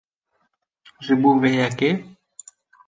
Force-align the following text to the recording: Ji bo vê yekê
Ji 1.03 1.13
bo 1.21 1.31
vê 1.41 1.49
yekê 1.59 1.89